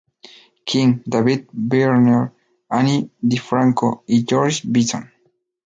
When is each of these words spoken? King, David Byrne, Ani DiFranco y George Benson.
King, 0.69 1.03
David 1.07 1.49
Byrne, 1.53 2.31
Ani 2.71 3.07
DiFranco 3.23 4.01
y 4.07 4.25
George 4.27 4.63
Benson. 4.65 5.11